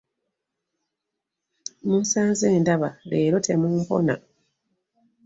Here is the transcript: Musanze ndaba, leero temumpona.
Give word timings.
Musanze 1.87 2.47
ndaba, 2.61 2.89
leero 3.09 3.37
temumpona. 3.47 4.15